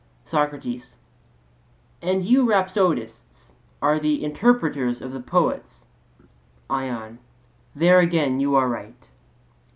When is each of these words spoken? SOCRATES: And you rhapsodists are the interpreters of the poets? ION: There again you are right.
SOCRATES: 0.25 0.95
And 2.01 2.25
you 2.25 2.43
rhapsodists 2.43 3.53
are 3.83 3.99
the 3.99 4.23
interpreters 4.25 4.99
of 4.99 5.11
the 5.11 5.19
poets? 5.19 5.85
ION: 6.71 7.19
There 7.75 7.99
again 7.99 8.39
you 8.39 8.55
are 8.55 8.67
right. 8.67 9.09